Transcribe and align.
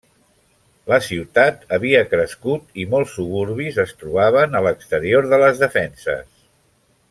La 0.91 0.97
ciutat 1.07 1.59
havia 1.77 2.01
crescut, 2.15 2.65
i 2.83 2.87
molts 2.95 3.13
suburbis 3.19 3.77
es 3.87 3.95
trobaven 4.01 4.61
a 4.61 4.63
l'exterior 4.69 5.29
de 5.35 5.41
les 5.47 5.63
defenses. 5.67 6.27